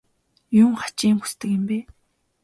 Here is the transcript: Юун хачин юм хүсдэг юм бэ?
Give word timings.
Юун 0.61 0.73
хачин 0.81 1.07
юм 1.13 1.19
хүсдэг 1.21 1.49
юм 1.57 1.63
бэ? 1.69 1.79